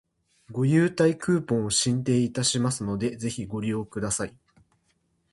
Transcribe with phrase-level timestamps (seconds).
[0.49, 4.35] ご優待クーポンを進呈いたしますので、ぜひご利用ください